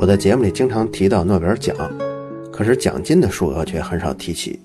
[0.00, 1.76] 我在节目里经常提到诺贝尔奖，
[2.50, 4.58] 可是奖金的数额却很少提起。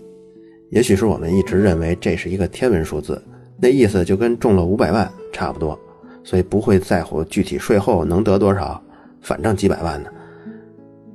[0.70, 3.22] 也许是我们一直认为这是一个天文数字，
[3.60, 5.78] 那意思就跟中了五百万差不多，
[6.24, 8.82] 所以不会在乎具体税后能得多少，
[9.20, 10.10] 反正几百万呢。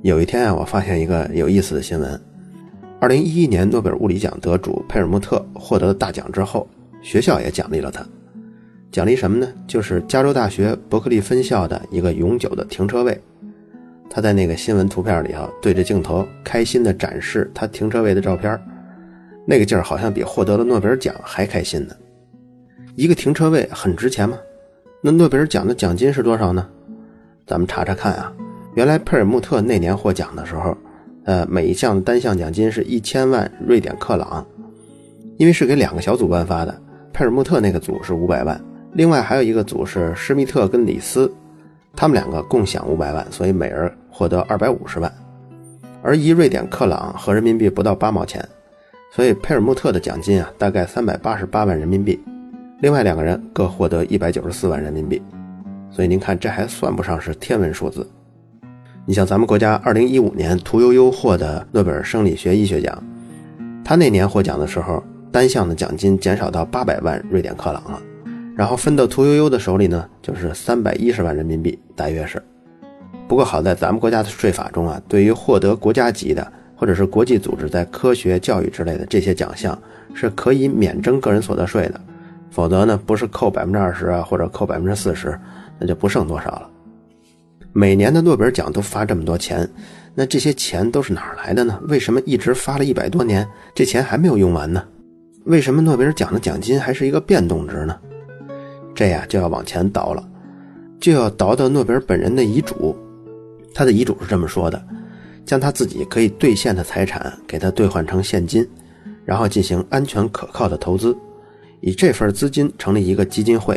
[0.03, 2.21] 有一天啊，我发现一个有意思的新闻：
[2.99, 6.69] 二零一一年诺贝尔物理奖得主佩尔穆特获得大奖之后，
[7.01, 8.05] 学校也奖励了他。
[8.91, 9.51] 奖励什么呢？
[9.65, 13.19] 就是加州大学伯克利分校的一个永久的停车位。
[14.13, 18.59] 他在那个新闻图片里啊，对着镜头开心地展示他停车位的照片。
[19.47, 21.95] 那个劲儿好像比获得了诺贝尔奖还开心呢。
[22.95, 24.37] 一个停车位很值钱吗？
[25.01, 26.67] 那诺贝尔奖的奖金是多少呢？
[27.47, 28.33] 咱们查查看啊。
[28.75, 30.77] 原来佩尔穆特那年获奖的时候，
[31.23, 34.45] 呃，每一项单项奖金是一千万瑞典克朗。
[35.37, 36.81] 因为是给两个小组颁发的，
[37.11, 38.61] 佩尔穆特那个组是五百万，
[38.93, 41.33] 另外还有一个组是施密特跟李斯，
[41.95, 45.11] 他们两个共享五百万，所以每人获得二百五十万。
[46.01, 48.43] 而一瑞典克朗合人民币不到八毛钱。
[49.13, 52.17] 所以佩尔穆特的奖金啊，大概三百八十八万人民币，
[52.79, 55.21] 另外两个人各获得一百九十四万人民币。
[55.91, 58.09] 所以您看，这还算不上是天文数字。
[59.05, 63.03] 你像咱们国家二零一五年屠呦呦获得诺贝尔生理学医学奖，
[63.83, 68.01] 他那年获奖的时候，单项的奖金减少到八百万瑞典克朗了，
[68.61, 72.39] 然后分到屠呦呦的手里呢，就是三百一十万人民币，大约是。
[73.27, 76.47] 不过好在咱们国家的税法中啊，对于获得国家级的。
[76.75, 79.77] 或者是国际组织在科学教育之类的这些奖项
[80.15, 82.01] 是可以免征个人所得税的，
[82.51, 85.39] 否则呢不是扣百分之二十啊，或者扣百分之四十，
[85.79, 86.69] 那就不剩多少了。
[87.73, 89.67] 每年的诺贝尔奖都发这么多钱，
[90.13, 91.79] 那这些钱都是哪儿来的呢？
[91.87, 94.83] 为什么一直发了一百多年，这钱还没有用完呢？
[95.45, 97.95] 为什么诺贝尔奖的奖金还是一个变动值呢？
[99.01, 100.23] 这呀就要往前倒了，
[100.99, 102.95] 就要倒到诺贝尔本人的遗嘱，
[103.73, 104.79] 他的遗嘱是这么说的。
[105.43, 108.63] 将他自己可以兑现的财产给他兑换成现金，
[109.25, 111.17] 然后进行安全可靠的投资，
[111.79, 113.75] 以这份资金成立一个基金会，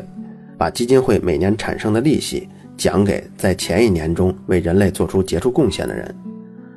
[0.59, 2.47] 把基金会每年产生的利息
[2.77, 6.15] 奖给在前一年中为人类做出杰出贡献的人。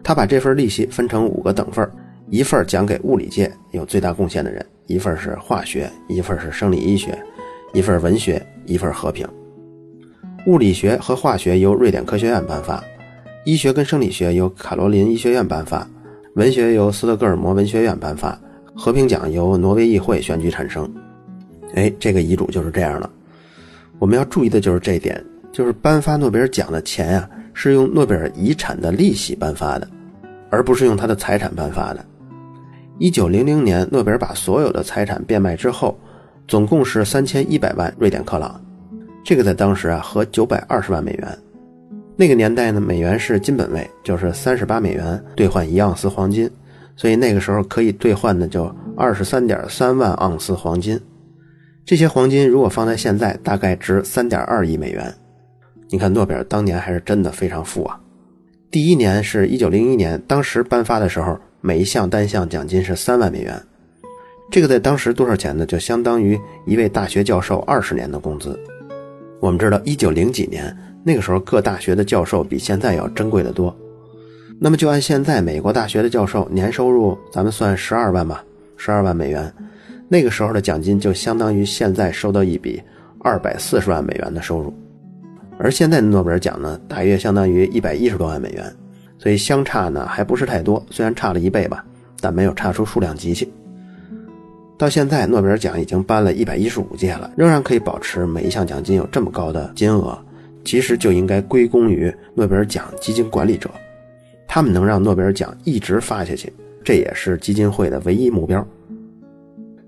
[0.01, 1.85] 他把这份利息分成五个等份
[2.29, 7.21] 一份奖给物理界有最大贡献的人，一份是化学，一份是生理医学，
[7.73, 9.27] 一份文学，一份和平。
[10.45, 12.83] 物理学和化学由瑞典科学院颁发。
[13.45, 15.87] 医学跟生理学由卡罗琳医学院颁发，
[16.35, 18.37] 文学由斯德哥尔摩文学院颁发，
[18.75, 20.89] 和平奖由挪威议会选举产生。
[21.73, 23.09] 哎，这个遗嘱就是这样了。
[23.99, 29.87] 我们要注意的就是这一点，就是颁发诺贝尔奖的钱呀，是用诺贝尔遗产的利息颁发的，
[30.49, 32.05] 而不是用他的财产颁发的。
[32.99, 35.97] 一九零零年，诺贝尔把所有的财产变卖之后，
[36.47, 38.59] 总共是三千一百万瑞典克朗，
[39.23, 41.37] 这个在当时啊，合九百二十万美元。
[42.15, 46.49] 那个年代呢，美元是金本位，就是三十八美元兑换一盎司黄金，
[46.95, 50.99] 所以那个时候可以兑换的就二十三点三万盎司黄金。
[51.85, 55.13] 这些黄金如果放在现在，大概值三点二亿美元。
[55.89, 57.99] 你看诺贝尔当年还是真的非常富啊。
[58.71, 63.61] 第一年是一九零一年，当时颁发的时候，每一项单项奖金是三万美元，
[64.49, 65.65] 这个在当时多少钱呢？
[65.65, 68.57] 就相当于一位大学教授二十年的工资。
[69.39, 70.75] 我们知道一九零几年。
[71.03, 73.73] 那个时候，各大学的教授比现在要珍贵的多。
[74.59, 78.43] 那么，就按现在美国大学的教授年收入，咱们算十二万吧，
[78.75, 79.53] 十二万美元。
[80.09, 82.81] 那个时候的奖金就相当于现在收到一笔
[83.19, 84.73] 二百四十万美元的收入。
[85.59, 88.75] 而现在的诺贝尔奖呢，大约相当于一百一十多万美元，
[89.17, 90.83] 所以相差呢还不是太多。
[90.89, 91.85] 虽然差了一倍吧，
[92.19, 93.47] 但没有差出数量级去。
[94.77, 100.17] 到现在，诺贝尔奖已经颁了一百一十五届了，仍然可以保持每一项奖金有这么高的金额。
[100.63, 103.69] 其实就应该归功于诺贝尔奖基金管理者，
[104.45, 106.51] 他们能让诺贝尔奖一直发下去，
[106.83, 108.65] 这也是基金会的唯一目标。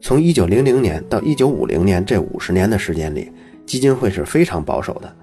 [0.02, 3.30] 从1900年到1950年这五十年的时间里，
[3.66, 5.14] 基金会是非常保守的，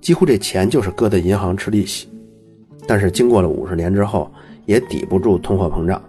[0.00, 2.08] 几乎这钱就是搁在银行吃利息。
[2.86, 4.32] 但是经过了五十年之后，
[4.66, 6.00] 也抵不住通货膨胀。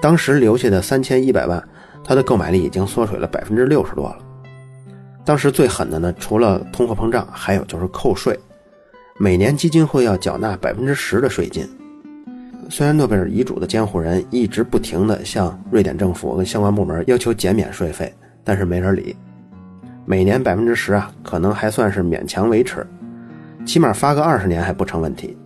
[0.00, 1.60] 当时留下的三千一百万，
[2.08, 4.18] 它的购买力已经缩水了百分之六十多了。
[5.26, 8.34] 当时最狠的呢，除了通货膨胀，还有就是扣税。
[9.18, 11.68] 每年基金会要缴纳百分之十的税金。
[12.70, 18.10] 虽然诺贝尔遗嘱的监护人一直不停地向瑞典政府跟相关部门要求减免税费，
[18.42, 19.14] 但是没人理。
[20.06, 22.86] 每年百分之十啊，可能还算是勉强维持，
[23.66, 25.36] 起码发个二十年还不成问题。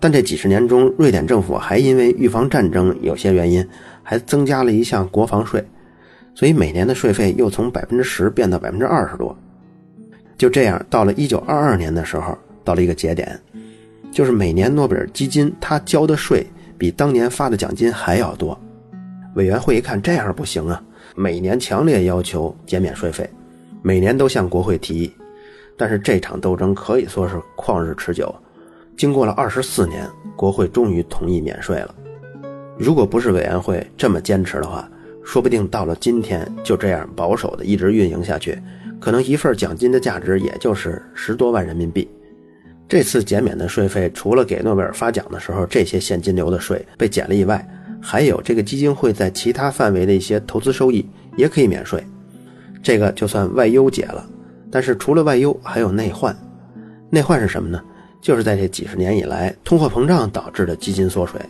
[0.00, 3.64] 但这几十年中，瑞典政府还因为预防战争有些原因，
[4.02, 5.64] 还增加了一项国防税。
[6.34, 9.36] 所以每年的税费又从百分之十变到百分之二十多，
[10.38, 13.38] 就这样到了一九二二年的时候，到了一个节点，
[14.10, 16.46] 就是每年诺贝尔基金他交的税
[16.78, 18.58] 比当年发的奖金还要多。
[19.34, 20.82] 委员会一看这样不行啊，
[21.14, 23.28] 每年强烈要求减免税费，
[23.82, 25.12] 每年都向国会提议。
[25.76, 28.34] 但是这场斗争可以说是旷日持久，
[28.96, 31.94] 经过了二十四年，国会终于同意免税了。
[32.78, 34.88] 如果不是委员会这么坚持的话，
[35.24, 38.60] 说不定到了今天就这样保守的一直运营下去，
[39.00, 42.08] 可能一份奖金的价值也就是十多万人民币。
[42.88, 47.66] 这次减免的税费，除了给诺贝尔发奖的时候这些现金流的税被减了以外，
[48.00, 52.04] 还有这个基金会在其他范围的一些投资收益也可以免税，
[52.82, 54.28] 这个就算外忧解了。
[54.70, 56.36] 但是除了外忧，还有内患。
[57.08, 57.82] 内患是什么呢？
[58.20, 61.40] 就是在这几十年以来，通货膨胀导致的基金缩水。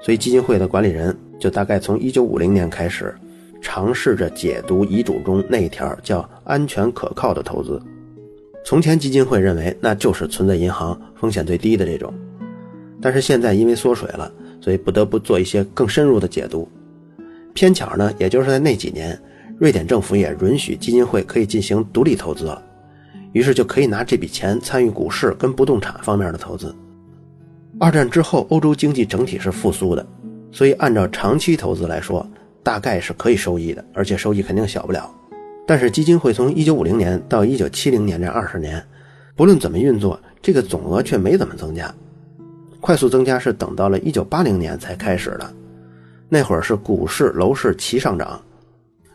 [0.00, 3.14] 所以基金会的管理人就大概从1950年开始，
[3.60, 7.80] 尝试着解读遗嘱中那一条叫“安全可靠的投资”。
[8.64, 12.12] 从前基金会认为那就是存在银行，风险最低的这种。
[13.00, 16.68] 但是现在因为缩水了，所以不得不做一些更深入的解读。
[17.54, 19.18] 偏巧呢，也就是在那几年。
[19.58, 22.62] 瑞典政府也允许基金会可以进行独立投资了，
[23.32, 26.74] 于是就可以拿这笔钱参与股市跟不动产方面的投资。
[27.80, 30.06] 二战之后，欧洲经济整体是复苏的，
[30.56, 32.26] 所以按照长期投资来说，
[32.62, 35.14] 大概是可以收益的，而且收益肯定小不了。
[35.66, 38.82] 但是基金会从1950年到1970年这二十年，
[39.36, 41.94] 不论怎么运作，这个总额却没怎么增加，
[42.80, 45.52] 快速增加是等到了1980年才开始的，
[46.30, 48.40] 那会儿是股市、楼市齐上涨。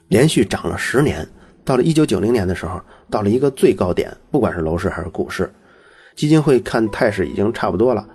[0.09, 1.27] 连续涨了十年，
[1.65, 2.79] 到了一九九零年的时候，
[3.09, 5.51] 到了一个最高点，不管是楼市还是股市，
[6.15, 8.07] 基金会看态势已经差不多了，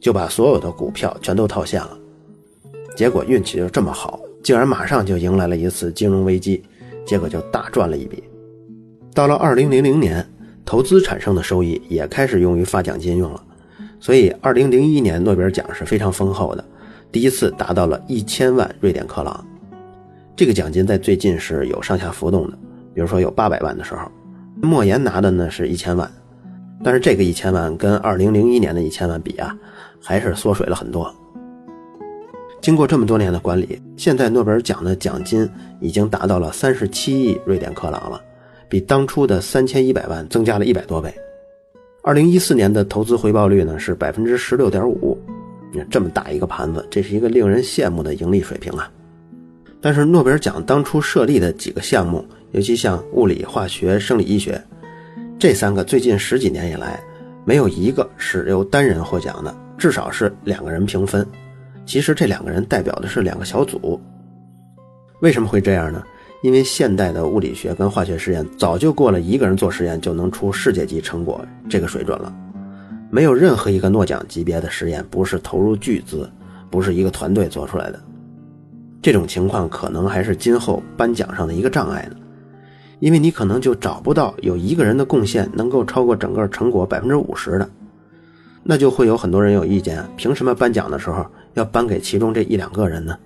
[0.00, 1.98] 就把所有的股票全都套现了。
[2.98, 6.64] 结果运气就这么好，竟然马上就迎来了一次金融危机，
[7.06, 8.24] 结果就大赚了一笔。
[9.14, 10.28] 到了二零零零年，
[10.64, 13.40] 投资产生的收益也开始用于发奖金用了，
[14.00, 16.64] 所以二零零一年诺贝尔奖是非常丰厚的，
[17.12, 19.46] 第一次达到了一千万瑞典克朗。
[20.34, 22.58] 这个奖金在最近是有上下浮动的，
[22.92, 24.10] 比如说有八百万的时候，
[24.60, 26.10] 莫言拿的呢是一千万，
[26.82, 29.56] 但是这个一千万跟二零零一年的一千万比啊，
[30.02, 31.14] 还是缩水了很多。
[32.60, 35.48] 经过这么多年的管理，现在诺贝尔奖的奖金
[35.80, 38.20] 已经达到了三十七亿瑞典克朗了，
[38.68, 41.14] 比当初的三千一百万增加了一百多倍。
[42.02, 45.16] 二零一四年的投资回报率呢是百分之十六点五，
[45.72, 48.90] 你看这么大一个盘子，这是一个令人羡慕的盈利水平啊。
[49.80, 54.60] 但是诺贝尔奖当初设立的几个项目，尤其像物理、化学、生理医学，
[55.38, 57.00] 这三个最近十几年以来，
[57.44, 61.24] 没有一个是由单人获奖的，至少是两个人平分。
[61.88, 63.98] 其实这两个人代表的是两个小组。
[65.22, 66.04] 为什么会这样呢？
[66.42, 72.30] 因为现代的物理学跟化学实验早就过了一个人做实验就能出世界级成果这个水准了，
[73.10, 76.30] 没有任何一个诺奖级别的实验不是投入巨资，
[76.68, 77.98] 不是一个团队做出来的。
[79.00, 82.16] 这种情况可能还是今后颁奖上的一个障碍呢，
[83.00, 87.68] 因为你可能就找不到有一个人的贡献能够超过整个成果百分之五十的，
[88.62, 93.16] 那就会有很多人有意见：凭什么颁奖的时候要颁给其中这一两个人呢？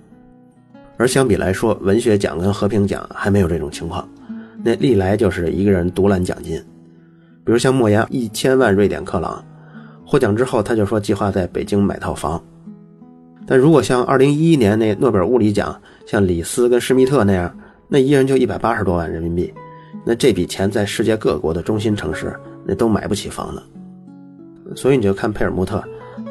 [0.97, 4.09] 而相比来说，文学奖跟和平奖还没有这种情况，
[4.63, 6.57] 那历来就是一个人独揽奖金。
[7.45, 9.45] 比如像莫言一千万瑞典克朗，
[10.07, 12.41] 获奖之后他就说计划在北京买套房。
[13.45, 17.53] 但如果像二零一一年那诺贝尔物理奖，像李斯跟施密特那样，
[17.89, 19.53] 那一人就一百八十多万人民币，
[20.05, 22.33] 那这笔钱在世界各国的中心城市，
[22.65, 23.63] 那都买不起房子。
[24.77, 25.83] 所以你就看佩尔穆特，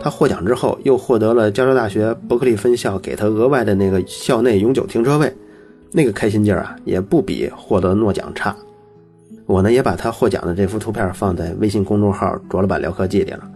[0.01, 5.31] 他获奖之后又获得了加州大学伯克利分校给他额外的那个校内永久停车位，
[5.91, 8.55] 那个开心劲儿啊，也不比获得诺奖差。
[9.45, 13.47] 我呢也把他获奖的这幅图片放在微信公众号“卓老板聊科技”里了，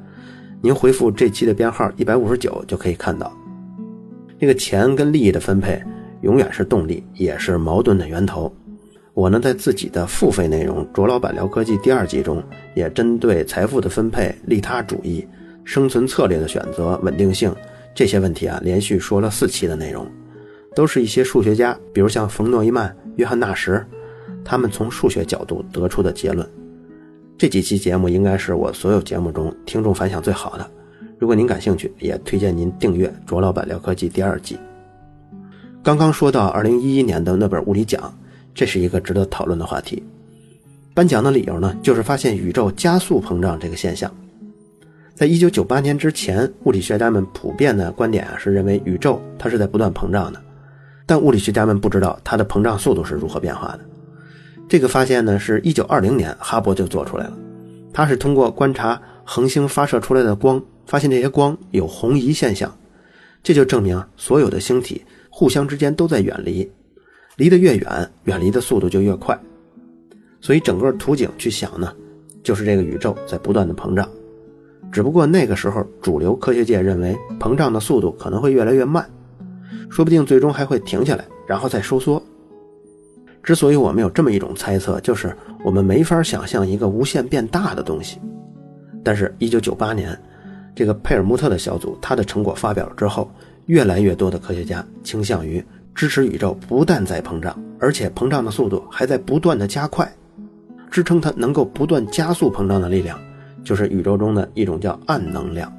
[0.61, 3.31] 您回复这期的编号一百五十九就可以看到。
[4.39, 5.81] 这个钱跟利益的分配，
[6.21, 8.53] 永远是动力，也是矛盾的源头。
[9.13, 12.43] 我呢，在自己的付费内容《卓老板聊科技》第二集中，
[12.75, 15.25] 也针对财富的分配、利他主义、
[15.65, 17.53] 生存策略的选择、稳定性
[17.93, 20.07] 这些问题啊，连续说了四期的内容，
[20.75, 23.85] 都是一些数学家，比如像冯诺依曼、约翰纳什，
[24.43, 26.47] 他们从数学角度得出的结论。
[27.37, 30.71] 这几期节目应该是我所有节目中听众反响最好的。
[31.17, 34.57] 如果您感兴趣，也推荐您订阅《卓老板聊科技》第二季。
[35.81, 38.13] 刚刚说到二零一一年的诺贝尔物理奖，
[38.53, 40.03] 这是一个值得讨论的话题。
[40.93, 44.13] 颁奖的理由呢，就是发现宇宙加速膨胀这个现象。
[45.15, 50.41] 在一九九八年之前，物理学家们普遍的观点啊是认为宇宙它是在不断膨胀的，
[51.05, 53.79] 但物理学家们不知道它的膨胀速度是如何变化的。
[54.67, 57.37] 这个发现呢，是一九二零年哈勃就做出来了，
[57.93, 59.01] 他是通过观察。
[59.27, 62.71] 恒星发射出来的光发现这些光有红移现象，
[63.41, 66.69] 这就证明所有的星体互相之间都在远离，
[67.37, 69.35] 离得越远，远离的速度就越快。
[70.41, 71.91] 所以整个图景去想呢，
[72.43, 74.07] 就是这个宇宙在不断的膨胀。
[74.95, 79.05] 只不过那个时候，主流科学界认为膨胀的速度可能会越来越慢，
[79.89, 82.23] 说不定最终还会停下来，然后再收缩。
[83.43, 85.35] 之所以我们有这么一种猜测，就是
[85.65, 88.21] 我们没法想象一个无限变大的东西。
[89.03, 90.17] 但是，一九九八年，
[90.73, 93.29] 这个佩尔穆特的小组他的成果发表了之后，
[93.65, 95.61] 越来越多的科学家倾向于
[95.93, 100.09] 支持宇宙不但在膨胀，而且膨胀的速度还在不断的加快。
[100.89, 103.19] 支撑它能够不断加速膨胀的力量，
[103.65, 105.69] 就是宇宙中的一种叫暗能量，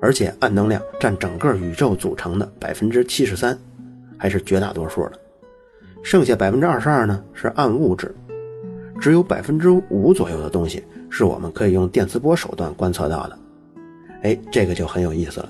[0.00, 3.58] 而且暗能量占整个宇宙组成的百分之七十三，
[4.16, 5.12] 还是绝大多数的。
[6.02, 8.14] 剩下百分之二十二呢是暗物质，
[9.00, 10.82] 只有百分之五左右的东西。
[11.08, 13.38] 是我们可以用电磁波手段观测到的，
[14.22, 15.48] 哎，这个就很有意思了。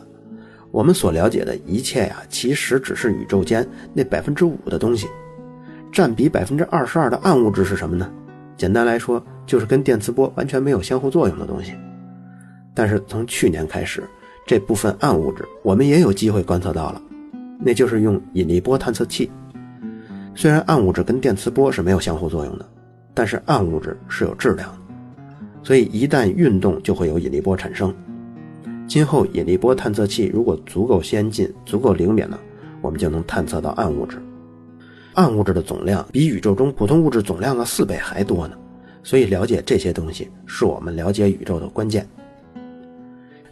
[0.71, 5.09] 我们所了解的一切呀，其实只是宇宙间那百分之五的东西。
[5.91, 8.09] 占比百分之二十二的暗物质是什么呢？
[8.57, 11.73] 简单来说，就是跟电磁波完全没有相互作用的东西。
[12.75, 14.03] 但是从去年开始，
[14.47, 17.01] 这部分暗物质我们也有机会观测到了，
[17.59, 19.31] 那就是用引力波探测器。
[20.35, 22.69] 虽然暗物质跟电磁波是没有相互作用的，
[23.15, 24.79] 但是暗物质是有质量的。
[25.63, 27.95] 所以一旦运动，就会有引力波产生。
[28.87, 32.39] 今后引力波探测器如果足够先进、足够灵敏呢，
[32.83, 34.23] 我们就能探测到暗物质。
[35.15, 38.57] 暗物质的总量比宇宙中普通物质总量的四倍还多呢。
[39.07, 42.05] 所以了解这些东西是我们了解宇宙的关键。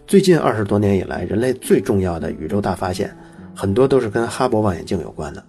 [0.04, 3.16] 最近二十多年以来，人类最重要的宇宙大发现，
[3.54, 5.40] 很多都是跟哈勃望远镜有关的。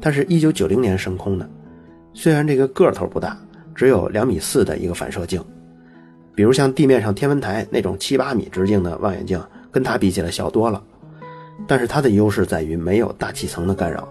[0.00, 1.46] 它是一九九零年升空的，
[2.14, 3.38] 虽然这个个头不大，
[3.74, 5.44] 只有两米四的一个反射镜。
[6.34, 9.38] 比如像地面上天文台那种七八米直径的望远镜，
[9.70, 10.82] 跟它比起来小多了。
[11.66, 14.08] 但是它的优势在于没有大气层的干扰，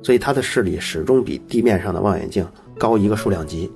[0.00, 2.46] 所以它的视力始终比地面上的望远镜
[2.78, 3.68] 高一个数量级。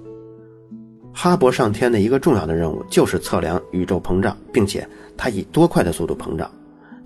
[1.20, 6.48] 哈勃上天的一个重要的任务就是测量宇宙膨胀，并且它以多快的速度膨胀，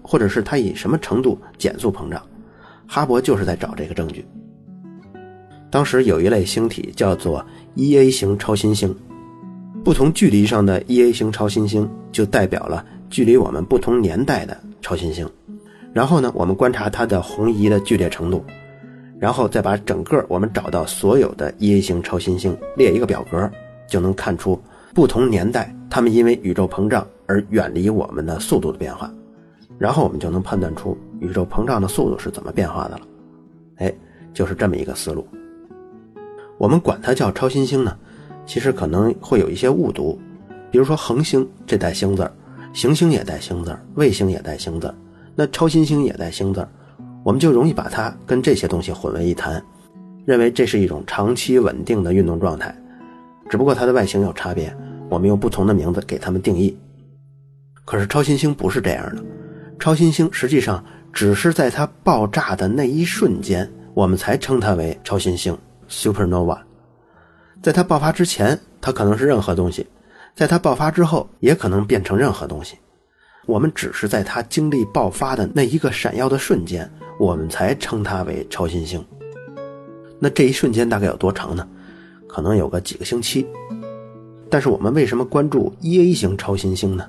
[0.02, 2.20] 或者是它以什么程度减速膨胀。
[2.86, 4.22] 哈勃就是在找这个证据。
[5.70, 7.42] 当时有一类星体叫做
[7.74, 8.94] E A 型超新星。
[9.82, 15.26] 不同距离上的 E A 型超新星就代表了距离我们不同年代的超新星。
[15.94, 18.44] 然后呢，我们观察它的红移的剧烈程度，
[19.18, 23.50] 然后再把整个我们找到所有的 E A 型超新星列一个表格，
[23.92, 24.58] 就能看出
[24.94, 29.12] 不同年代它们因为宇宙膨胀而远离我们的速度的变化。
[29.78, 33.00] 然后我们就能判断出宇宙膨胀的速度是怎么变化的了。
[33.76, 33.94] 哎，
[34.32, 35.26] 就是这么一个思路。
[36.56, 37.94] 我们管它叫超新星呢。
[38.44, 40.18] 其实可能会有一些误读，
[40.68, 42.32] 比如说恒星这带星字儿，
[42.72, 44.94] 行星也带星字儿，卫星也带星字儿，
[45.36, 46.68] 那超新星也带星字儿，
[47.22, 49.64] 我们就容易把它跟这些东西混为一谈，
[50.24, 52.76] 认为这是一种长期稳定的运动状态，
[53.52, 54.74] 只不过它的外形有差别，
[55.10, 56.74] 我们用不同的名字给它们定义。
[57.84, 59.22] 可是超新星不是这样的，
[59.78, 60.82] 超新星实际上
[61.12, 65.54] 只是在它爆炸的那一瞬间，我们才称它为超新星
[65.86, 66.58] （supernova）。
[67.62, 69.84] 在它爆发之前，它可能是任何东西；
[70.34, 72.78] 在它爆发之后，也可能变成任何东西。
[73.44, 76.90] 我们只是在它经历爆发的那一个闪耀的瞬间，
[77.20, 79.04] 我们才称它为超新星。
[80.18, 81.68] 那这一瞬间大概有多长呢？
[82.32, 83.46] 可能有个几个星期。
[84.48, 87.06] 但是我们为什么关注 E A 型超新星呢？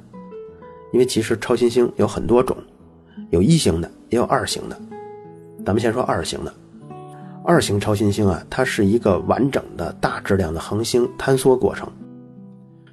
[0.92, 2.56] 因为其实超新星有很多种，
[3.30, 4.80] 有一型的，也有二型的。
[5.66, 6.54] 咱们先说二型的。
[7.46, 11.90] 二型超新星啊，它是一个完整的大质量的恒星坍缩过程。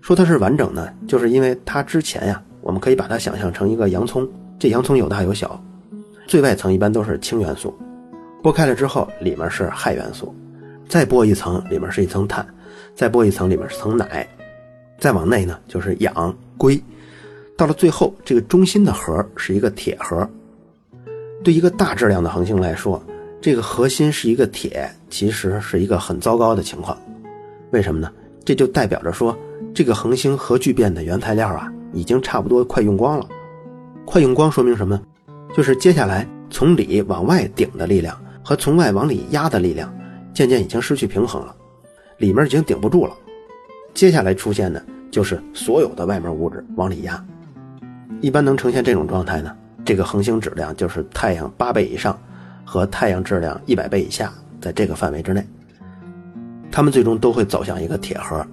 [0.00, 4.26] 说它是完整呢，就是因为它之前呀，我们可以把它想象成一个洋葱，
[4.58, 5.62] 这洋葱有大有小，
[6.26, 7.72] 最外层一般都是氢元素，
[8.42, 10.34] 剥开了之后里面是氦元素，
[10.90, 12.44] 再剥一层里面是一层碳，
[12.96, 14.26] 再剥一层里面是层氖，
[14.98, 16.82] 再往内呢就是氧、硅，
[17.56, 20.28] 到了最后这个中心的核是一个铁核。
[21.44, 23.00] 对一个大质量的恒星来说。
[23.42, 26.94] 这个核心是一个铁，其实是一个很糟糕的情况。
[27.70, 28.12] 为什么呢？
[28.44, 29.34] 这就代表着说，
[29.72, 33.26] 这个恒星核聚变的原材料啊，已经差不多快用光了。
[34.04, 35.00] 快用光说明什么？
[35.56, 39.90] 就是接下来从里往外顶的力量和从外往里压的力量，
[40.32, 41.54] 渐渐已经失去平衡了，
[42.18, 43.14] 里面已经顶不住了。
[43.94, 47.24] 接下来出现的就是所有的外面物质往里压。
[48.20, 52.18] 一般能呈现这种状态呢，这个恒星质量就是太阳八倍以上。
[52.62, 55.44] 和太阳质量一百倍以下，在这个范围之内，
[56.70, 58.46] 它们最终都会走向一个铁核。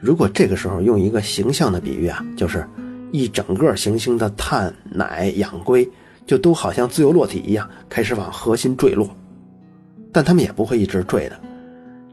[0.00, 2.66] 如果这个时候用一个形象的比喻啊，就是
[3.12, 5.88] 一整个行星的碳、氖、氧、硅
[6.26, 9.08] 就都好像自由落体一样，开始往核心坠落。
[10.12, 11.38] 但它们也不会一直坠的，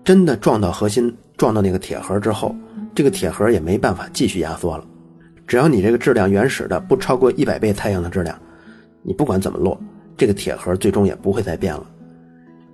[0.03, 2.55] 真的撞到核心、撞到那个铁盒之后，
[2.93, 4.85] 这个铁盒也没办法继续压缩了。
[5.45, 8.37] 只要你这个质量原始的不超过一百倍太阳的质量，
[9.01, 9.79] 你不管怎么落，
[10.17, 11.85] 这个铁盒最终也不会再变了。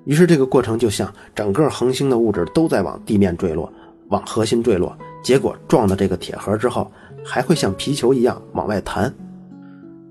[0.06, 3.72] 于是这个过程就像整个恒星的物质都在往地面坠落，
[4.10, 6.92] 往核心坠落，结果撞到这个铁盒之后，
[7.24, 9.13] 还会像皮球一样往外弹，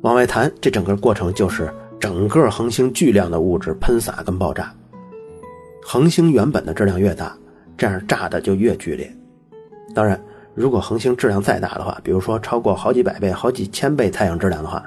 [0.00, 0.50] 往外弹。
[0.60, 4.72] 这整个过程就是整个恒星巨量的物质喷洒跟爆炸。
[5.84, 7.36] 恒星原本的质量越大，
[7.76, 9.12] 这样炸的就越剧烈。
[9.94, 10.18] 当然，
[10.54, 14.82] 如果恒星质量再大的话，比如说超过好几百倍、好几千倍太阳质量的话，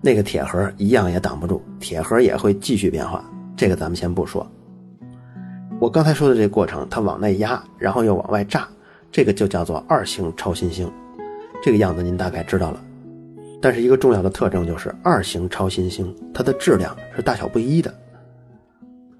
[0.00, 3.22] 那个铁盒一样也挡不住，铁盒也会继续变化。
[3.56, 4.44] 这个咱们先不说。
[5.78, 8.66] 我刚才说的这个过程，它往内压，然后又往外炸，
[9.12, 10.90] 这个就叫做二型超新星。
[11.62, 12.82] 这个样子您大概知道了。
[13.60, 17.92] 但是一个重要的特征就是，二型超新星它的质量是大小不一的。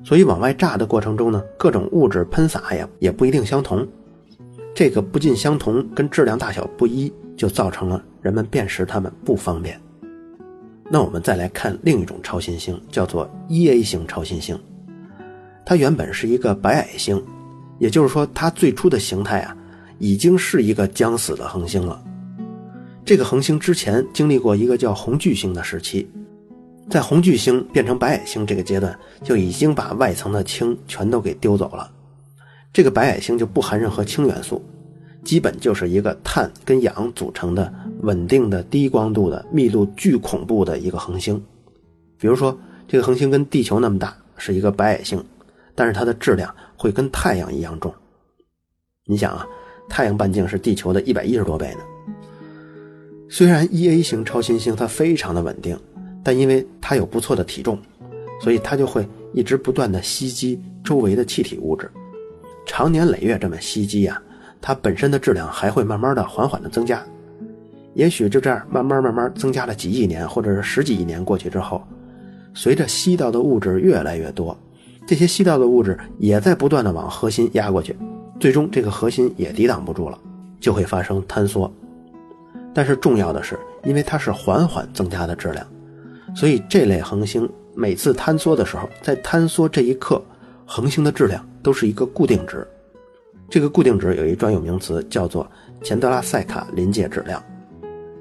[0.05, 3.87] 所以往外炸的过程中呢，各种物质喷洒呀也不一定相同，
[4.75, 9.78] 这个不尽相同跟质量大小不一，就造成了人们辨识它们不方便。
[10.90, 14.59] 那我们再来看另一种超新星，叫做 E-A 型超新星，
[15.67, 17.23] 它原本是一个白矮星，
[17.78, 19.55] 也就是说它最初的形态啊，
[19.99, 22.02] 已经是一个将死的恒星了。
[23.05, 26.09] 这个恒星之前经历过一个叫红巨星的时期。
[26.90, 31.90] 在红巨星变成白矮星这个阶段，就已经把外层的氢全都给丢走了。
[32.73, 34.64] 这个白矮星就不含任何氢元素，
[35.23, 41.42] 基本就是一个碳跟氧组成的稳定的低光度的密度巨恐怖的一个恒星。
[42.18, 45.23] 比如说，这个恒星跟地球那么大，是一个白矮星，
[45.75, 47.92] 但是它的质量会跟太阳一样重。
[49.04, 49.47] 你想啊，
[49.90, 51.80] 太阳半径是地球的一百一十多倍呢。
[53.28, 55.78] 虽然 E-A 型超新星它非常的稳定。
[56.22, 57.78] 但因为它有不错的体重，
[58.40, 61.90] 所以它就会一直不断的吸积周围的气体物质，
[62.66, 64.20] 长年累月这么吸积呀，
[64.61, 67.04] 它本身的质量还会慢慢的缓缓的增加，
[67.94, 71.83] 也许就这样慢慢慢慢增加了几亿年或者是十几亿年过去之后，
[72.54, 74.57] 随着吸到的物质越来越多，
[75.07, 77.96] 这些吸到的物质也在不断的往核心压过去，
[78.38, 80.18] 最终这个核心也抵挡不住了，
[80.61, 81.72] 就会发生坍缩。
[82.74, 85.66] 但是重要的是，因为它是缓缓增加的质量。
[86.38, 90.22] 所以这类恒星每次坍缩的时候，在坍缩这一刻，
[90.64, 92.64] 恒星的质量都是一个固定值。
[93.51, 95.51] 这个固定值有一专有名词，叫做
[95.83, 97.42] 钱德拉塞卡临界质量。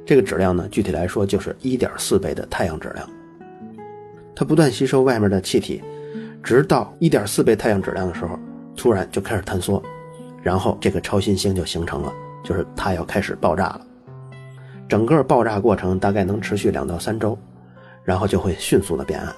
[0.04, 3.08] 这个质量呢，具体来说就是一点四倍的太阳质量。
[4.36, 5.84] 它不断吸收外面的气体，
[6.42, 8.40] 直到一点四倍太阳质量的时候，
[8.76, 9.80] 突然就开始坍缩，
[10.42, 12.12] 然后这个超新星就形成了，
[12.44, 13.82] 就是它要开始爆炸了。
[14.90, 17.38] 整个爆炸过程大概能持续两到三周。
[18.08, 19.36] 然后就会迅速的变暗，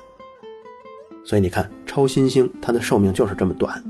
[1.25, 3.83] 所以你看，超新星它的寿命就是这么短，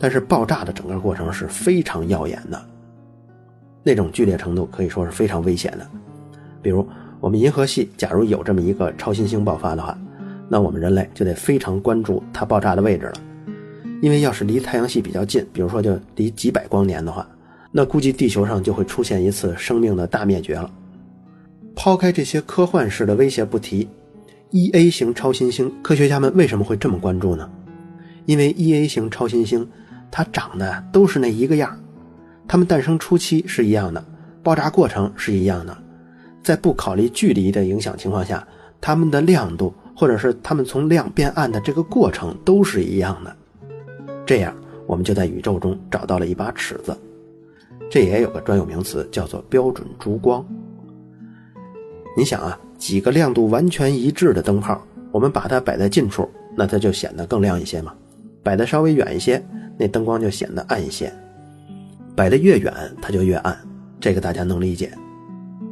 [0.00, 2.60] 但是爆炸的整个过程是非常耀眼的，
[3.84, 5.88] 那种剧烈程度可以说是非常危险的。
[6.60, 6.84] 比如
[7.20, 9.96] 我们银河系假如有这么一个超新星爆发的话，
[10.48, 13.14] 那我们人类就得非常关注它爆炸的位置了，
[14.02, 17.24] 因为要是离太阳系比较近，比如说就离几百光年的话，
[17.70, 20.68] 那估计地球上就会出现一次生命的大灭绝了。
[21.80, 23.88] 抛开这些科幻式的威胁不提
[24.50, 27.48] ，E-A 型超新星，科学家们为什么会这么关注呢？
[28.26, 29.64] 因为 E-A 型超新星，
[30.10, 31.80] 它长得都是那一个样
[32.48, 34.04] 它们诞生初期是一样的，
[34.42, 35.78] 爆炸过程是一样的，
[36.42, 38.44] 在不考虑距离的影响情况下，
[38.80, 43.36] 它们的亮度或者是它们从亮变暗的这个过程都是一样的。
[44.26, 44.52] 这样，
[44.84, 46.98] 我们就在宇宙中找到了一把尺子，
[47.88, 50.44] 这也有个专有名词，叫做标准烛光。
[52.18, 57.92] 你想啊，几个亮度完全一致的灯泡，我们把它摆在近处，那它就显得更亮一些嘛；
[58.42, 59.40] 摆的稍微远一些，
[59.78, 61.12] 那灯光就显得暗一些。
[62.16, 63.56] 摆得越远，它就越暗，
[64.00, 64.90] 这个大家能理解。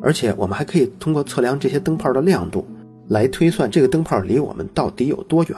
[0.01, 2.65] 而且我们还可以通过测量这些灯泡的亮度，
[3.09, 5.57] 来推算这个灯泡离我们到底有多远。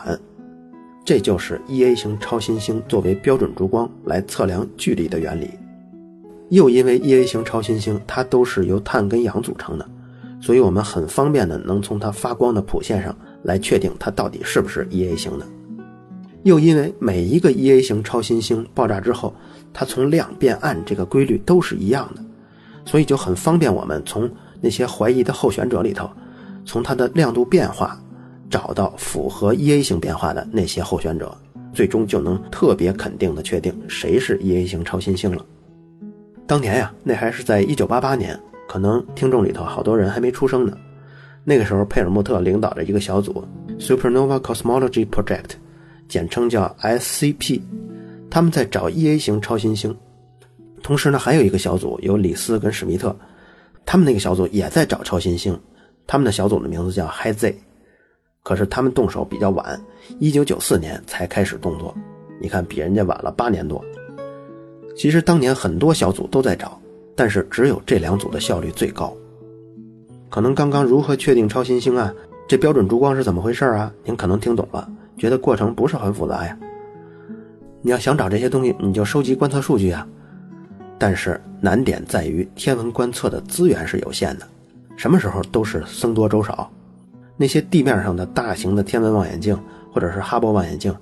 [1.04, 5.50] 这就是 E-A 型超新星作为标准烛光来测量距离的原理。
[6.48, 9.86] 又因为 E-A 型超新星它都是由碳跟氧组成的。
[10.40, 15.46] 所以，我们很方便的能从它发光的谱线上来确定它到底是不是 E-A 型的。
[16.44, 19.34] 又因为每一个 E-A 型超新星爆炸之后，
[19.72, 22.22] 它从亮变暗这个规律都是一样的，
[22.84, 26.08] 所以就很方便我们从那些怀疑的候选者里头，
[26.64, 28.00] 从它的亮度变化
[28.48, 31.36] 找到符合 E-A 型变化的那些候选者，
[31.74, 35.44] 最终就能特别肯定的确定谁是 E-A 型超新星了。
[36.46, 38.38] 当年呀，那还是在1988年。
[38.68, 40.78] 可能听众里头好多人还没出生呢。
[41.42, 43.42] 那个时候，佩尔穆特领导着一个小组
[43.78, 45.52] Supernova Cosmology Project，
[46.06, 47.62] 简称叫 SCP，
[48.28, 49.96] 他们在找 E A 型超新星。
[50.82, 53.16] 同时呢，还有一个小组由李斯跟史密特，
[53.86, 55.58] 他们那个小组也在找超新星，
[56.06, 57.56] 他们的小组的名字叫 High Z。
[58.42, 59.80] 可是他们动手比较晚，
[60.18, 61.94] 一九九四年才开始动作。
[62.40, 63.82] 你看，比人家晚了八年多。
[64.96, 66.80] 其实当年很多小组都在找，
[67.18, 69.12] 但是只有这两组的效率最高。
[70.30, 72.14] 可能刚刚如何确定超新星啊？
[72.46, 73.92] 这标准烛光是怎么回事啊？
[74.04, 76.56] 您可能听懂了，觉得过程不是很复杂呀。
[77.82, 80.06] 你要想找这些东西，你就收集观测数据啊。
[80.96, 84.46] 但是难点在于天文观测的资源是有限的，
[84.96, 86.70] 什么时候都是僧多粥少。
[87.36, 89.58] 那些地面上的大型的天文望远镜
[89.92, 90.94] 或者是哈勃望远镜，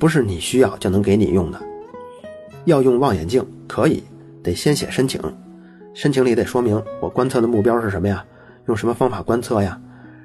[0.00, 1.60] 不是你需要就能给你用的。
[2.64, 4.02] 要用望远镜可以，
[4.42, 5.20] 得先写申请，
[5.92, 8.24] 申请里得说明我观测的目标是什么呀，
[8.66, 9.78] 用什么方法观测呀。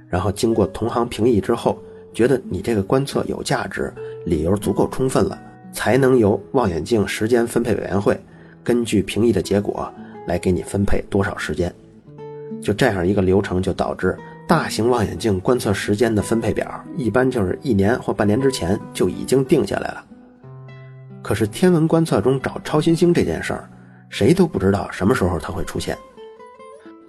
[0.07, 1.77] 然后经过同行评议之后，
[2.13, 3.91] 觉得你这个观测有价值，
[4.25, 5.37] 理由足够充分了，
[5.73, 8.17] 才能由望远镜时间分配委员会。
[8.63, 9.91] 根据评议的结果
[10.25, 11.73] 来给你分配多少时间，
[12.61, 20.05] 就这样一个流程，就导致大型望远镜观测时间的分配表一般就是一年或半年之前就已经定下来了。
[21.21, 23.67] 可是天文观测中找超新星这件事儿，
[24.17, 25.97] 谁都不知道什么时候它会出现，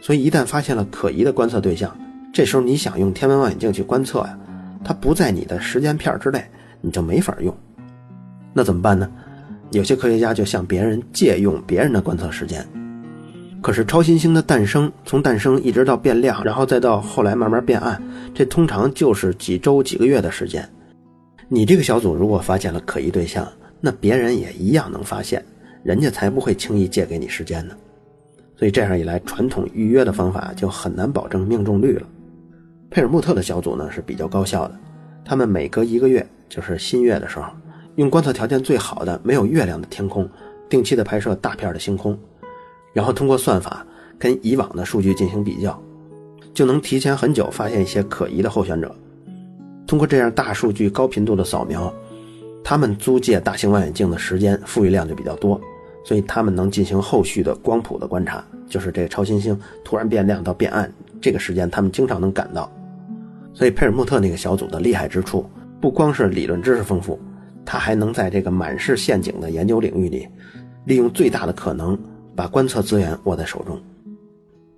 [0.00, 1.96] 所以一旦发现了可疑的观测对象，
[2.34, 4.36] 这时候你想用天文望远镜去观测呀，
[4.82, 6.44] 它不在你的时间片之内，
[6.80, 7.56] 你就没法用。
[8.52, 9.08] 那怎么办呢？
[9.70, 12.66] 有些科学家就向别人借用别人的观测时间，
[13.62, 18.02] 可是超新星的诞生，从诞生一直到变亮，然后再到后来慢慢变暗，
[18.34, 20.68] 这通常就是几周几个月的时间。
[21.46, 23.46] 你这个小组如果发现了可疑对象，
[23.80, 25.40] 那别人也一样能发现，
[25.86, 27.76] 人家才不会轻易借给你时间呢。
[28.56, 32.06] 所以这样一来，传统预约的方法就很难保证命中率了。
[32.90, 34.76] 佩尔穆特的小组呢是比较高效的，
[35.24, 37.44] 他们每隔一个月，就是新月的时候。
[37.94, 40.28] 用观测条件最好的、没有月亮的天空，
[40.68, 42.18] 定期的拍摄大片的星空，
[42.92, 43.86] 然后通过算法
[44.18, 45.80] 跟以往的数据进行比较，
[46.52, 48.92] 就能提前很久发现一些可疑的候选者。
[49.86, 51.90] 通过这样大数据、高频度的扫描，
[52.64, 55.60] 他们租借大型望远镜的时间富裕量就比较多，
[56.06, 60.88] 所以他们能进行后续的光谱的观察，就是这个超新星突然变亮到变暗
[61.20, 62.70] 这个时间，他们经常能赶到。
[63.52, 65.44] 所以佩尔穆特那个小组的厉害之处，
[65.80, 67.18] 不光是理论知识丰富。
[67.64, 70.28] 他还能在这个满是陷阱的研究领域里，
[70.84, 71.98] 利用最大的可能
[72.36, 73.76] 把观测资源握在手中。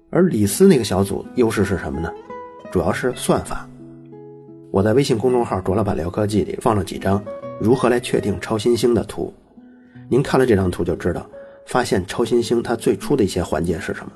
[0.08, 2.10] 而李斯那个小组优势是什么呢？
[2.72, 3.68] 主要是算法。
[4.70, 7.22] 我在微信公众号“卓老板聊科技”里放了几张
[7.60, 9.30] 如何来确定超新星的图，
[10.08, 11.28] 您看了这张图就知道，
[11.66, 14.12] 发现超新星它最初的一些环节是什么。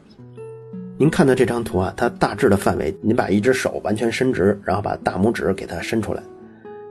[0.99, 6.23] 您看到这张图啊，它大致的范围，您把一只手完全伸直，然后把大拇指给它伸出来。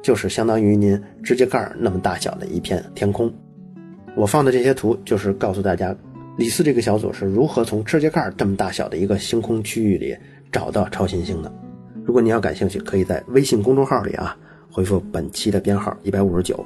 [0.04, 3.32] 就是相当于您指甲盖那么大小的一片天空。
[4.16, 5.96] 我放的这些图就是告诉大家，
[6.38, 10.16] 李斯这个小组是如何从指甲盖这么大小的一个星空区域里
[10.52, 11.52] 找到超新星的。
[12.04, 14.36] 如果您要感兴趣，可以在微信公众号里啊
[14.70, 16.64] 回复本期的编号一百五十九。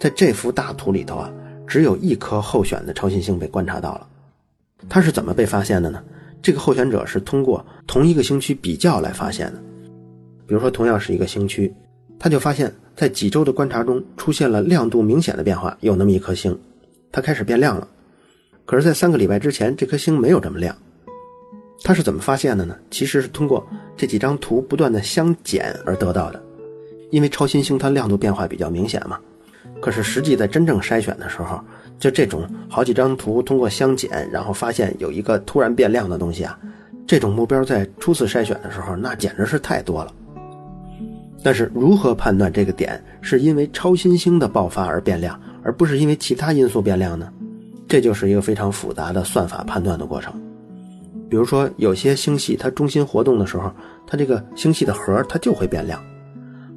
[0.00, 1.30] 在这幅大图里头啊，
[1.66, 4.08] 只有一颗候选的超新星被观察到了。
[4.88, 6.02] 它是怎么被发现的呢？
[6.40, 9.62] 这个候选者是通过同一个星区比较来发现的。
[10.46, 11.70] 比如说，同样是一个星区。
[12.18, 16.58] 他就发现，在几周的观察中出现了亮度明显的变化，有那么一颗星，
[17.12, 17.86] 它开始变亮了。
[18.64, 20.74] 可是，在三个礼拜之前，这颗星没有这么亮。
[21.84, 22.74] 他是怎么发现的呢？
[22.90, 23.66] 其实是通过
[23.98, 26.42] 这几张图不断的相减而得到的。
[27.10, 29.18] 因为超新星它亮度变化比较明显嘛。
[29.80, 31.60] 可是实际在真正筛选的时候，
[31.98, 36.58] 就这种好几张图通过相减，然后发现有一个突然变亮的东西啊，
[37.06, 40.12] 这种目标在初次筛选的时候，那简直是太多了。
[41.42, 47.32] 但是如何判断这个点是因为超新星的爆发而变亮，而不是因为其他因素变亮呢？
[47.88, 50.32] 这就是一个非常复杂的算法判断的过程。
[51.28, 53.72] 比如说，有些星系它中心活动的时候，
[54.06, 55.98] 它这个星系的核它就会变亮；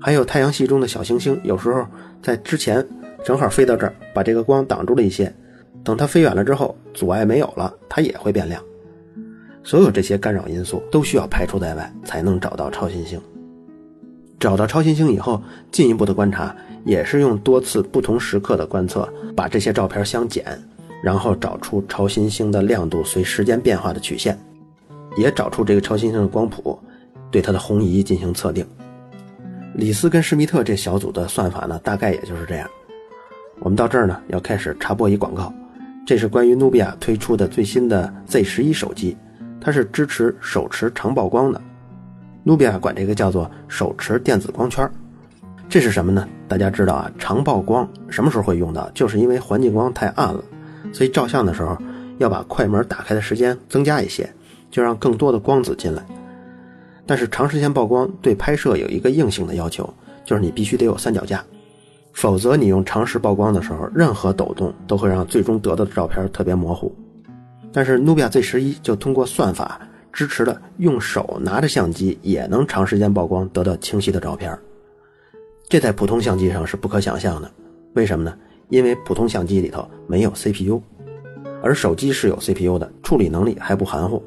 [0.06, 1.88] 还有太阳系中的小行星，有时候
[2.22, 2.86] 在之前
[3.24, 5.34] 正好飞到这儿，把这个光挡住了一些，
[5.82, 8.62] 等它飞远了之后，阻碍没有了，它也会变亮。
[9.63, 13.18] 所有这些干扰因素都需要排除在外，才能找到超新星。
[14.38, 20.46] 找到超新星以后，进一步的观察也是用多次不同时刻的观测，把这些照片相减，
[21.02, 24.38] 然后找出超新星的亮度随时间变化的曲线，
[25.16, 26.78] 也找出这个超新星的光谱，
[27.32, 28.68] 对它的红移进行测定。
[29.75, 32.69] 李斯跟施密特这小组的算法呢，大概也就是这样。
[33.59, 35.51] 我们到这儿呢，要开始插播一广告，
[36.05, 39.17] 这是关于努比亚推出的最新的 Z 十一手机，
[39.59, 41.59] 它是支持手持长曝光的。
[42.43, 44.88] 努比亚管这个叫做手持电子光圈。
[45.69, 46.27] 这是什么呢？
[46.47, 48.88] 大家知道啊，长曝光什么时候会用到？
[48.91, 50.43] 就是因为环境光太暗了，
[50.91, 51.75] 所以照相的时候
[52.19, 54.29] 要把快门打开的时间增加一些，
[54.69, 56.03] 就让更多的光子进来。
[57.06, 59.92] 但是长时间曝光对拍摄有一个硬性的要求，
[60.24, 61.44] 就是你必须得有三脚架，
[62.13, 66.96] 否则你用长时曝光的时候，任何抖动都会让最终得到的照片特别模糊。
[67.72, 74.58] 但是努比亚 Z 十一就通过算法支持了用手拿着相机也能长时间曝光得到清晰的照片。
[75.68, 77.52] 这在普通相机上是不可想象的，
[77.94, 78.38] 为什么呢？
[78.70, 80.82] 因为普通相机里头没有 CPU，
[81.62, 84.24] 而手机是有 CPU 的，处理能力还不含糊。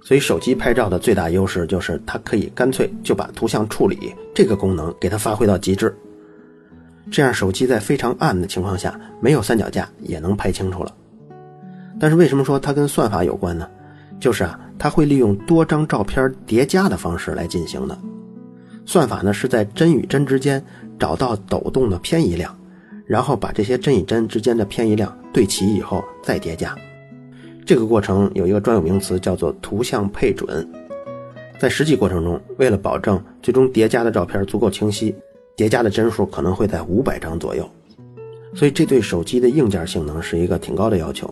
[0.00, 5.94] 所以手机拍照的最大优势就是它可以干脆就把图像处理这个功能给它发挥到极致。
[7.10, 10.94] 这样手机在非常暗的情况下，没有三脚架也能拍清楚了。
[12.00, 13.68] 但是为什么说它跟算法有关呢？
[14.20, 17.98] 就是啊，它会利用多张照片叠加的方式来进行的。
[18.84, 20.64] 算法呢是在帧与帧之间
[20.98, 22.56] 找到抖动的偏移量，
[23.06, 26.74] 然后把这些帧与帧之间的偏移量对齐以后再叠加。
[27.68, 30.66] 这个过程有一个专有名词叫做图像配准。
[31.58, 35.14] 在实际过程中，为了保证最终叠加的照片足够清晰，
[35.54, 37.68] 叠加的帧数可能会在五百张左右。
[38.54, 41.28] 所以这对手机的硬件性能是一个挺高的要求，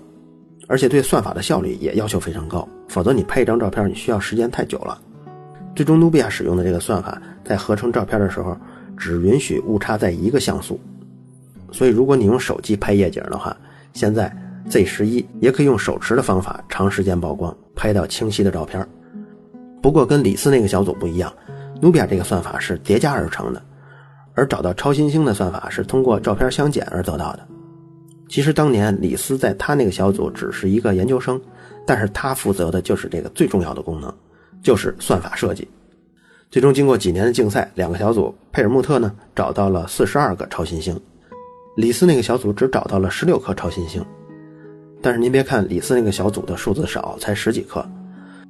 [0.68, 2.68] 而且对算法的效率也要求非常高。
[2.88, 5.00] 否则你拍一张照片，你需要时间太久了。
[5.74, 8.54] 最终，努比亚使用的这个算法在合成照片的时候，
[8.94, 10.78] 只允许误差在一个像素。
[11.72, 13.56] 所以，如果你用手机拍夜景的话，
[13.94, 14.30] 现在
[14.68, 18.86] Z 十一也可以用手持的方法长时间曝光，拍到清晰的照片。
[19.80, 21.32] 不过，跟李斯那个小组不一样，
[21.80, 23.62] 努比亚这个算法是叠加而成的，
[24.34, 27.46] 而找到超新星的算法是通过照片相减而得到的。
[28.28, 31.40] 其实，当年李斯在他那个小组只是一个研究生，
[31.86, 34.12] 但是他负责的就是这个最重要的功能。
[34.62, 35.68] 就是算法设计，
[36.50, 40.98] 最终经过几年的竞赛，两个小组，佩尔穆特呢找到了四十二个超新星，
[41.76, 44.04] 李斯那个小组只找到了十六颗超新星。
[45.06, 47.86] 但是您别看李斯那个小组的数字少，才十几颗，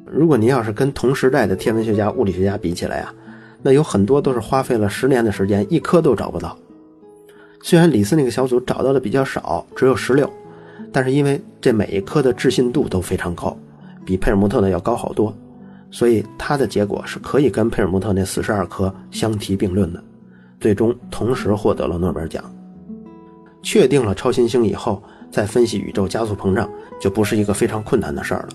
[0.06, 3.12] 如果您要是跟同时代的天文学家、物理学家比起来啊，
[3.60, 6.56] 那有很多都是花费了十年的时间，一颗都找不到。
[7.62, 10.32] 虽然李斯那个小组找到的比较少，只有十六，
[10.90, 13.54] 但是因为这每一颗的置信度都非常高，
[14.06, 15.36] 比佩尔穆特的要高好多。
[15.90, 20.02] 所以它的结果是可以跟佩尔穆特那四十二颗相提并论的，
[20.58, 22.42] 最终同时获得了诺贝尔奖。
[23.62, 25.02] 确定了超新星以后，
[25.36, 26.66] 再分析宇宙加速膨胀
[26.98, 28.48] 就不是一个非常困难的事儿了。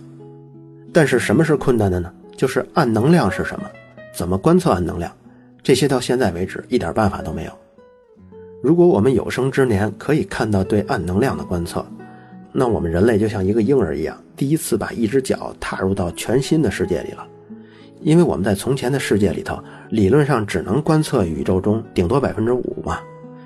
[0.92, 2.12] 但是什么是困难的呢？
[2.36, 3.70] 就是暗能量是什么，
[4.12, 5.16] 怎么观测暗能量，
[5.62, 7.52] 这些到现在为止一点办法都没有。
[8.64, 11.86] 如果我们有生之年可以看到对暗能量的观测，
[12.52, 17.28] 那我们人类就像一个婴儿一样，第一次把一只脚踏入到全新的世界里了。
[18.00, 22.98] 因为我们在从前的世界里头，理论上只能观测宇宙中顶多百分之五嘛，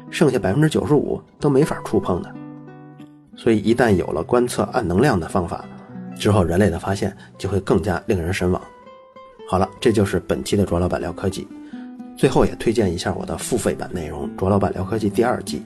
[0.09, 2.33] 剩下百分之九十五都没法触碰的。
[3.35, 5.65] 所以一旦有了观测暗能量的方法，
[6.17, 8.61] 之后人类的发现就会更加令人神往。
[9.49, 11.47] 好了，这就是本期的卓老板聊科技。
[12.17, 15.63] 最后也推荐一下我的付费版内容《卓老板聊科技》第二季。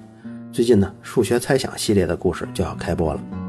[0.51, 3.48] 最近呢，数学猜想系列的故事就要开播了。